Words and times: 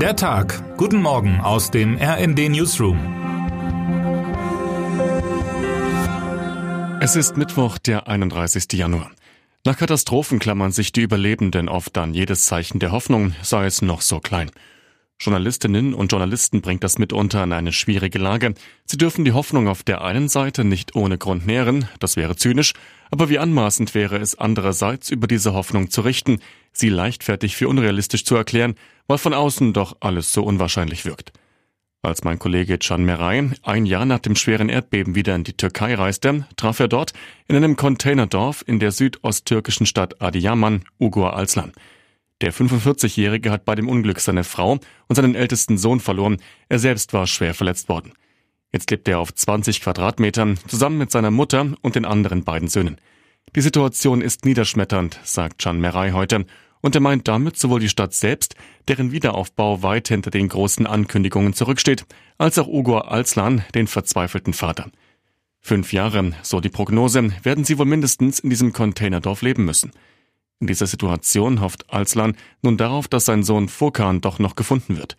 Der 0.00 0.14
Tag. 0.14 0.76
Guten 0.76 1.00
Morgen 1.00 1.40
aus 1.40 1.70
dem 1.70 1.96
RND 1.96 2.50
Newsroom. 2.50 2.98
Es 7.00 7.16
ist 7.16 7.38
Mittwoch, 7.38 7.78
der 7.78 8.06
31. 8.06 8.74
Januar. 8.74 9.10
Nach 9.64 9.78
Katastrophen 9.78 10.38
klammern 10.38 10.70
sich 10.70 10.92
die 10.92 11.00
Überlebenden 11.00 11.70
oft 11.70 11.96
an 11.96 12.12
jedes 12.12 12.44
Zeichen 12.44 12.78
der 12.78 12.92
Hoffnung, 12.92 13.34
sei 13.42 13.64
es 13.64 13.80
noch 13.80 14.02
so 14.02 14.20
klein. 14.20 14.50
Journalistinnen 15.18 15.94
und 15.94 16.12
Journalisten 16.12 16.60
bringt 16.60 16.84
das 16.84 16.98
mitunter 16.98 17.42
in 17.42 17.54
eine 17.54 17.72
schwierige 17.72 18.18
Lage. 18.18 18.52
Sie 18.84 18.98
dürfen 18.98 19.24
die 19.24 19.32
Hoffnung 19.32 19.66
auf 19.66 19.82
der 19.82 20.02
einen 20.02 20.28
Seite 20.28 20.62
nicht 20.62 20.94
ohne 20.94 21.16
Grund 21.16 21.46
nähren, 21.46 21.88
das 22.00 22.16
wäre 22.16 22.36
zynisch, 22.36 22.74
aber 23.10 23.30
wie 23.30 23.38
anmaßend 23.38 23.94
wäre 23.94 24.18
es 24.18 24.34
andererseits 24.38 25.08
über 25.08 25.26
diese 25.26 25.54
Hoffnung 25.54 25.90
zu 25.90 26.02
richten, 26.02 26.40
sie 26.78 26.88
leichtfertig 26.88 27.56
für 27.56 27.68
unrealistisch 27.68 28.24
zu 28.24 28.36
erklären, 28.36 28.74
weil 29.06 29.18
von 29.18 29.34
außen 29.34 29.72
doch 29.72 29.96
alles 30.00 30.32
so 30.32 30.42
unwahrscheinlich 30.42 31.04
wirkt. 31.04 31.32
Als 32.02 32.22
mein 32.22 32.38
Kollege 32.38 32.78
Can 32.78 33.04
Meray 33.04 33.50
ein 33.62 33.84
Jahr 33.84 34.04
nach 34.04 34.20
dem 34.20 34.36
schweren 34.36 34.68
Erdbeben 34.68 35.16
wieder 35.16 35.34
in 35.34 35.42
die 35.42 35.56
Türkei 35.56 35.94
reiste, 35.94 36.46
traf 36.56 36.78
er 36.78 36.86
dort 36.86 37.12
in 37.48 37.56
einem 37.56 37.74
Containerdorf 37.74 38.62
in 38.66 38.78
der 38.78 38.92
südosttürkischen 38.92 39.86
Stadt 39.86 40.22
Adiyaman 40.22 40.84
Ugur 41.00 41.34
Alslan. 41.34 41.72
Der 42.42 42.52
45-Jährige 42.52 43.50
hat 43.50 43.64
bei 43.64 43.74
dem 43.74 43.88
Unglück 43.88 44.20
seine 44.20 44.44
Frau 44.44 44.78
und 45.08 45.16
seinen 45.16 45.34
ältesten 45.34 45.78
Sohn 45.78 46.00
verloren. 46.00 46.36
Er 46.68 46.78
selbst 46.78 47.12
war 47.12 47.26
schwer 47.26 47.54
verletzt 47.54 47.88
worden. 47.88 48.12
Jetzt 48.72 48.90
lebt 48.90 49.08
er 49.08 49.18
auf 49.18 49.34
20 49.34 49.80
Quadratmetern 49.80 50.58
zusammen 50.68 50.98
mit 50.98 51.10
seiner 51.10 51.30
Mutter 51.30 51.74
und 51.80 51.96
den 51.96 52.04
anderen 52.04 52.44
beiden 52.44 52.68
Söhnen. 52.68 53.00
Die 53.54 53.62
Situation 53.62 54.20
ist 54.20 54.44
niederschmetternd, 54.44 55.18
sagt 55.24 55.58
Can 55.58 55.80
Meray 55.80 56.10
heute. 56.10 56.44
Und 56.86 56.94
er 56.94 57.00
meint 57.00 57.26
damit 57.26 57.58
sowohl 57.58 57.80
die 57.80 57.88
Stadt 57.88 58.14
selbst, 58.14 58.54
deren 58.86 59.10
Wiederaufbau 59.10 59.82
weit 59.82 60.06
hinter 60.06 60.30
den 60.30 60.48
großen 60.48 60.86
Ankündigungen 60.86 61.52
zurücksteht, 61.52 62.06
als 62.38 62.60
auch 62.60 62.68
Ugur 62.68 63.10
Alslan, 63.10 63.64
den 63.74 63.88
verzweifelten 63.88 64.52
Vater. 64.52 64.88
Fünf 65.58 65.92
Jahre, 65.92 66.30
so 66.42 66.60
die 66.60 66.68
Prognose, 66.68 67.32
werden 67.42 67.64
sie 67.64 67.76
wohl 67.78 67.86
mindestens 67.86 68.38
in 68.38 68.50
diesem 68.50 68.72
Containerdorf 68.72 69.42
leben 69.42 69.64
müssen. 69.64 69.90
In 70.60 70.68
dieser 70.68 70.86
Situation 70.86 71.60
hofft 71.60 71.92
Alslan 71.92 72.36
nun 72.62 72.76
darauf, 72.76 73.08
dass 73.08 73.24
sein 73.24 73.42
Sohn 73.42 73.68
Furkan 73.68 74.20
doch 74.20 74.38
noch 74.38 74.54
gefunden 74.54 74.96
wird. 74.96 75.16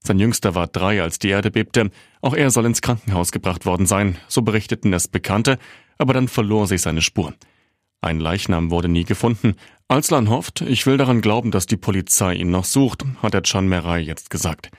Sein 0.00 0.18
Jüngster 0.18 0.56
war 0.56 0.66
drei, 0.66 1.00
als 1.00 1.20
die 1.20 1.28
Erde 1.28 1.52
bebte. 1.52 1.92
Auch 2.22 2.34
er 2.34 2.50
soll 2.50 2.66
ins 2.66 2.82
Krankenhaus 2.82 3.30
gebracht 3.30 3.66
worden 3.66 3.86
sein, 3.86 4.18
so 4.26 4.42
berichteten 4.42 4.92
es 4.92 5.06
Bekannte, 5.06 5.60
aber 5.96 6.12
dann 6.12 6.26
verlor 6.26 6.66
sich 6.66 6.82
seine 6.82 7.02
Spur. 7.02 7.34
Ein 8.04 8.20
Leichnam 8.20 8.70
wurde 8.70 8.88
nie 8.88 9.04
gefunden. 9.04 9.54
Alslan 9.88 10.28
hofft, 10.28 10.60
ich 10.60 10.84
will 10.84 10.98
daran 10.98 11.22
glauben, 11.22 11.50
dass 11.50 11.64
die 11.64 11.78
Polizei 11.78 12.34
ihn 12.34 12.50
noch 12.50 12.66
sucht, 12.66 13.02
hat 13.22 13.32
der 13.32 13.40
Can 13.40 13.66
Meray 13.66 14.02
jetzt 14.02 14.28
gesagt. 14.28 14.70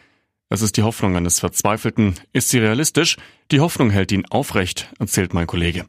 Es 0.49 0.61
ist 0.61 0.77
die 0.77 0.83
Hoffnung 0.83 1.15
eines 1.15 1.39
Verzweifelten. 1.39 2.13
Ist 2.33 2.49
sie 2.49 2.59
realistisch? 2.59 3.17
Die 3.49 3.61
Hoffnung 3.61 3.89
hält 3.89 4.11
ihn 4.11 4.27
aufrecht, 4.27 4.93
erzählt 4.99 5.33
mein 5.33 5.47
Kollege. 5.47 5.87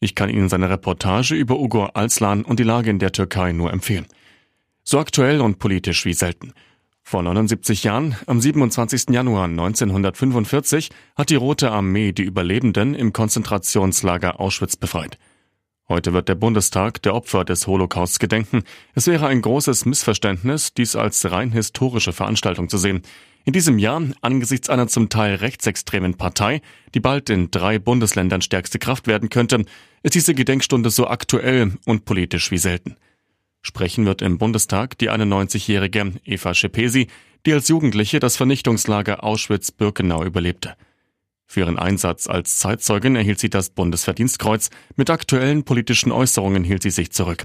Ich 0.00 0.14
kann 0.14 0.30
Ihnen 0.30 0.48
seine 0.48 0.70
Reportage 0.70 1.34
über 1.34 1.60
Ugur 1.60 1.94
Alslan 1.94 2.42
und 2.42 2.58
die 2.58 2.64
Lage 2.64 2.88
in 2.88 2.98
der 2.98 3.12
Türkei 3.12 3.52
nur 3.52 3.70
empfehlen. 3.70 4.06
So 4.82 4.98
aktuell 4.98 5.42
und 5.42 5.58
politisch 5.58 6.06
wie 6.06 6.14
selten. 6.14 6.54
Vor 7.02 7.22
79 7.22 7.84
Jahren, 7.84 8.16
am 8.26 8.40
27. 8.40 9.10
Januar 9.10 9.44
1945, 9.44 10.88
hat 11.16 11.28
die 11.28 11.34
Rote 11.34 11.70
Armee 11.70 12.12
die 12.12 12.22
Überlebenden 12.22 12.94
im 12.94 13.12
Konzentrationslager 13.12 14.40
Auschwitz 14.40 14.76
befreit. 14.76 15.18
Heute 15.92 16.14
wird 16.14 16.30
der 16.30 16.36
Bundestag 16.36 17.02
der 17.02 17.14
Opfer 17.14 17.44
des 17.44 17.66
Holocausts 17.66 18.18
gedenken. 18.18 18.62
Es 18.94 19.06
wäre 19.08 19.26
ein 19.26 19.42
großes 19.42 19.84
Missverständnis, 19.84 20.72
dies 20.72 20.96
als 20.96 21.30
rein 21.30 21.52
historische 21.52 22.14
Veranstaltung 22.14 22.70
zu 22.70 22.78
sehen. 22.78 23.02
In 23.44 23.52
diesem 23.52 23.78
Jahr, 23.78 24.00
angesichts 24.22 24.70
einer 24.70 24.88
zum 24.88 25.10
Teil 25.10 25.34
rechtsextremen 25.34 26.14
Partei, 26.14 26.62
die 26.94 27.00
bald 27.00 27.28
in 27.28 27.50
drei 27.50 27.78
Bundesländern 27.78 28.40
stärkste 28.40 28.78
Kraft 28.78 29.06
werden 29.06 29.28
könnte, 29.28 29.66
ist 30.02 30.14
diese 30.14 30.32
Gedenkstunde 30.32 30.88
so 30.88 31.08
aktuell 31.08 31.72
und 31.84 32.06
politisch 32.06 32.50
wie 32.50 32.56
selten. 32.56 32.96
Sprechen 33.60 34.06
wird 34.06 34.22
im 34.22 34.38
Bundestag 34.38 34.96
die 34.96 35.10
91-jährige 35.10 36.14
Eva 36.24 36.54
Schepesi, 36.54 37.08
die 37.44 37.52
als 37.52 37.68
Jugendliche 37.68 38.18
das 38.18 38.38
Vernichtungslager 38.38 39.22
Auschwitz-Birkenau 39.22 40.24
überlebte. 40.24 40.74
Für 41.52 41.60
ihren 41.60 41.78
Einsatz 41.78 42.28
als 42.28 42.56
Zeitzeugin 42.56 43.14
erhielt 43.14 43.38
sie 43.38 43.50
das 43.50 43.68
Bundesverdienstkreuz, 43.68 44.70
mit 44.96 45.10
aktuellen 45.10 45.64
politischen 45.64 46.10
Äußerungen 46.10 46.64
hielt 46.64 46.82
sie 46.82 46.88
sich 46.88 47.12
zurück. 47.12 47.44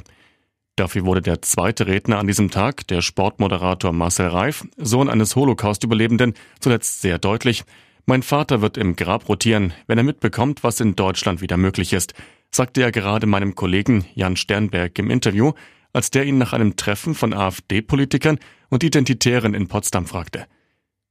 Dafür 0.78 1.04
wurde 1.04 1.22
der 1.22 1.42
zweite 1.42 1.88
Redner 1.88 2.18
an 2.18 2.26
diesem 2.26 2.50
Tag, 2.50 2.88
der 2.88 3.02
Sportmoderator 3.02 3.92
Marcel 3.92 4.28
Reif, 4.28 4.66
Sohn 4.78 5.10
eines 5.10 5.36
Holocaust-Überlebenden, 5.36 6.36
zuletzt 6.62 7.02
sehr 7.02 7.20
deutlich. 7.20 7.66
Mein 8.06 8.24
Vater 8.24 8.62
wird 8.62 8.78
im 8.78 8.96
Grab 8.96 9.28
rotieren, 9.28 9.74
wenn 9.88 9.98
er 9.98 10.06
mitbekommt, 10.06 10.64
was 10.64 10.80
in 10.80 10.96
Deutschland 10.96 11.42
wieder 11.42 11.58
möglich 11.58 11.92
ist, 11.92 12.14
sagte 12.50 12.84
er 12.84 12.94
gerade 12.94 13.28
meinem 13.28 13.56
Kollegen 13.56 14.06
Jan 14.16 14.38
Sternberg 14.38 14.98
im 15.00 15.10
Interview, 15.10 15.52
als 15.92 16.12
der 16.12 16.24
ihn 16.24 16.38
nach 16.38 16.54
einem 16.54 16.78
Treffen 16.78 17.14
von 17.14 17.34
AfD-Politikern 17.34 18.40
und 18.70 18.86
Identitären 18.86 19.54
in 19.54 19.68
Potsdam 19.68 20.06
fragte. 20.06 20.48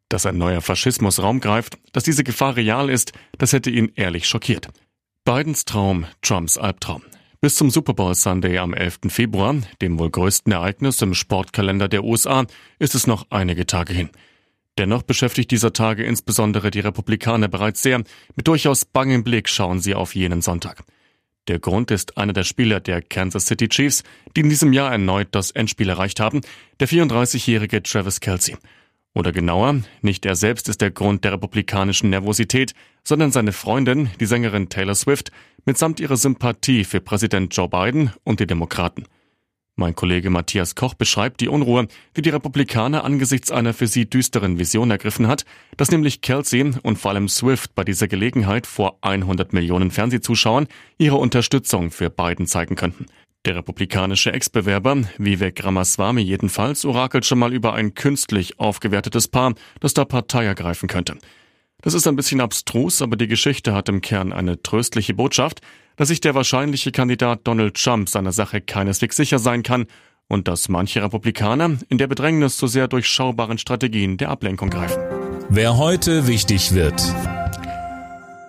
Dass 0.08 0.26
ein 0.26 0.38
neuer 0.38 0.60
Faschismus 0.60 1.20
Raum 1.20 1.40
greift, 1.40 1.78
dass 1.92 2.04
diese 2.04 2.22
Gefahr 2.22 2.56
real 2.56 2.88
ist, 2.88 3.12
das 3.38 3.52
hätte 3.52 3.70
ihn 3.70 3.92
ehrlich 3.96 4.26
schockiert. 4.28 4.68
Bidens 5.24 5.64
Traum, 5.64 6.06
Trumps 6.22 6.56
Albtraum. 6.56 7.02
Bis 7.40 7.56
zum 7.56 7.70
Super 7.70 7.92
Bowl 7.92 8.14
Sunday 8.14 8.58
am 8.58 8.72
11. 8.72 9.00
Februar, 9.08 9.56
dem 9.82 9.98
wohl 9.98 10.10
größten 10.10 10.52
Ereignis 10.52 11.02
im 11.02 11.14
Sportkalender 11.14 11.88
der 11.88 12.04
USA, 12.04 12.46
ist 12.78 12.94
es 12.94 13.06
noch 13.06 13.26
einige 13.30 13.66
Tage 13.66 13.92
hin. 13.92 14.10
Dennoch 14.78 15.02
beschäftigt 15.02 15.50
dieser 15.50 15.72
Tage 15.72 16.04
insbesondere 16.04 16.70
die 16.70 16.80
Republikaner 16.80 17.48
bereits 17.48 17.82
sehr. 17.82 18.02
Mit 18.36 18.46
durchaus 18.46 18.84
bangem 18.84 19.24
Blick 19.24 19.48
schauen 19.48 19.80
sie 19.80 19.94
auf 19.94 20.14
jenen 20.14 20.42
Sonntag. 20.42 20.84
Der 21.48 21.58
Grund 21.58 21.90
ist 21.90 22.18
einer 22.18 22.32
der 22.32 22.44
Spieler 22.44 22.80
der 22.80 23.02
Kansas 23.02 23.46
City 23.46 23.68
Chiefs, 23.68 24.02
die 24.36 24.40
in 24.40 24.48
diesem 24.48 24.72
Jahr 24.72 24.92
erneut 24.92 25.28
das 25.30 25.50
Endspiel 25.50 25.88
erreicht 25.88 26.20
haben, 26.20 26.40
der 26.80 26.88
34-jährige 26.88 27.82
Travis 27.82 28.20
Kelsey. 28.20 28.56
Oder 29.16 29.32
genauer, 29.32 29.80
nicht 30.02 30.26
er 30.26 30.36
selbst 30.36 30.68
ist 30.68 30.82
der 30.82 30.90
Grund 30.90 31.24
der 31.24 31.32
republikanischen 31.32 32.10
Nervosität, 32.10 32.74
sondern 33.02 33.32
seine 33.32 33.52
Freundin, 33.52 34.10
die 34.20 34.26
Sängerin 34.26 34.68
Taylor 34.68 34.94
Swift, 34.94 35.32
mitsamt 35.64 36.00
ihrer 36.00 36.18
Sympathie 36.18 36.84
für 36.84 37.00
Präsident 37.00 37.56
Joe 37.56 37.66
Biden 37.66 38.10
und 38.24 38.40
die 38.40 38.46
Demokraten. 38.46 39.04
Mein 39.74 39.94
Kollege 39.94 40.28
Matthias 40.28 40.74
Koch 40.74 40.92
beschreibt 40.92 41.40
die 41.40 41.48
Unruhe, 41.48 41.88
die 42.14 42.20
die 42.20 42.28
Republikaner 42.28 43.04
angesichts 43.04 43.50
einer 43.50 43.72
für 43.72 43.86
sie 43.86 44.04
düsteren 44.04 44.58
Vision 44.58 44.90
ergriffen 44.90 45.28
hat, 45.28 45.46
dass 45.78 45.90
nämlich 45.90 46.20
Kelsey 46.20 46.72
und 46.82 46.98
vor 46.98 47.12
allem 47.12 47.30
Swift 47.30 47.74
bei 47.74 47.84
dieser 47.84 48.08
Gelegenheit 48.08 48.66
vor 48.66 48.98
100 49.00 49.54
Millionen 49.54 49.90
Fernsehzuschauern 49.90 50.68
ihre 50.98 51.16
Unterstützung 51.16 51.90
für 51.90 52.10
Biden 52.10 52.46
zeigen 52.46 52.76
könnten. 52.76 53.06
Der 53.46 53.54
republikanische 53.54 54.32
Ex-Bewerber, 54.32 55.02
Vivek 55.18 55.64
Ramaswamy 55.64 56.20
jedenfalls, 56.20 56.84
orakelt 56.84 57.24
schon 57.24 57.38
mal 57.38 57.54
über 57.54 57.74
ein 57.74 57.94
künstlich 57.94 58.58
aufgewertetes 58.58 59.28
Paar, 59.28 59.54
das 59.78 59.94
da 59.94 60.04
Partei 60.04 60.44
ergreifen 60.44 60.88
könnte. 60.88 61.16
Das 61.80 61.94
ist 61.94 62.08
ein 62.08 62.16
bisschen 62.16 62.40
abstrus, 62.40 63.02
aber 63.02 63.14
die 63.14 63.28
Geschichte 63.28 63.72
hat 63.72 63.88
im 63.88 64.00
Kern 64.00 64.32
eine 64.32 64.60
tröstliche 64.60 65.14
Botschaft, 65.14 65.60
dass 65.94 66.08
sich 66.08 66.20
der 66.20 66.34
wahrscheinliche 66.34 66.90
Kandidat 66.90 67.42
Donald 67.44 67.80
Trump 67.80 68.08
seiner 68.08 68.32
Sache 68.32 68.60
keineswegs 68.60 69.14
sicher 69.14 69.38
sein 69.38 69.62
kann 69.62 69.86
und 70.26 70.48
dass 70.48 70.68
manche 70.68 71.00
Republikaner 71.00 71.78
in 71.88 71.98
der 71.98 72.08
Bedrängnis 72.08 72.56
zu 72.56 72.66
sehr 72.66 72.88
durchschaubaren 72.88 73.58
Strategien 73.58 74.16
der 74.16 74.30
Ablenkung 74.30 74.70
greifen. 74.70 75.00
Wer 75.48 75.76
heute 75.76 76.26
wichtig 76.26 76.74
wird. 76.74 77.00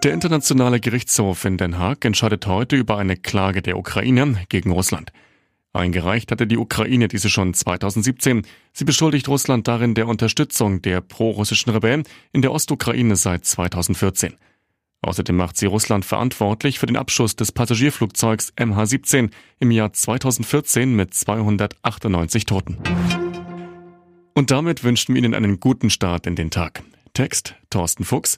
Der 0.07 0.13
Internationale 0.13 0.79
Gerichtshof 0.79 1.43
in 1.43 1.57
Den 1.57 1.77
Haag 1.77 2.05
entscheidet 2.05 2.47
heute 2.47 2.77
über 2.77 2.97
eine 2.97 3.17
Klage 3.17 3.61
der 3.61 3.77
Ukraine 3.77 4.37
gegen 4.47 4.71
Russland. 4.71 5.11
Eingereicht 5.73 6.31
hatte 6.31 6.47
die 6.47 6.55
Ukraine 6.55 7.09
diese 7.09 7.29
schon 7.29 7.53
2017. 7.53 8.43
Sie 8.71 8.85
beschuldigt 8.85 9.27
Russland 9.27 9.67
darin 9.67 9.95
der 9.95 10.07
Unterstützung 10.07 10.81
der 10.81 11.01
pro-russischen 11.01 11.71
Rebellen 11.73 12.05
in 12.31 12.41
der 12.41 12.53
Ostukraine 12.53 13.17
seit 13.17 13.43
2014. 13.43 14.35
Außerdem 15.01 15.35
macht 15.35 15.57
sie 15.57 15.65
Russland 15.65 16.05
verantwortlich 16.05 16.79
für 16.79 16.85
den 16.85 16.95
Abschuss 16.95 17.35
des 17.35 17.51
Passagierflugzeugs 17.51 18.53
MH17 18.55 19.31
im 19.59 19.71
Jahr 19.71 19.91
2014 19.91 20.95
mit 20.95 21.15
298 21.15 22.45
Toten. 22.45 22.77
Und 24.33 24.51
damit 24.51 24.85
wünschen 24.85 25.15
wir 25.15 25.21
Ihnen 25.21 25.33
einen 25.33 25.59
guten 25.59 25.89
Start 25.89 26.27
in 26.27 26.37
den 26.37 26.49
Tag. 26.49 26.81
Text 27.13 27.55
Thorsten 27.69 28.05
Fuchs, 28.05 28.37